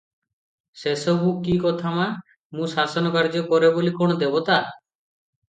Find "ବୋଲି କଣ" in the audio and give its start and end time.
3.77-4.19